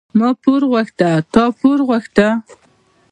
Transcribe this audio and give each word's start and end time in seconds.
ـ 0.13 0.17
ما 0.19 0.29
پور 0.41 0.61
غوښته 0.71 1.09
تا 1.33 1.43
نور 1.61 1.79
غوښته. 1.87 2.27